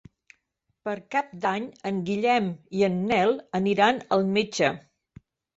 [0.87, 4.73] Per Cap d'Any en Guillem i en Nel aniran al metge.